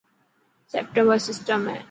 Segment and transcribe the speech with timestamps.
[0.71, 1.79] سيمپٽمبر سٽم هي.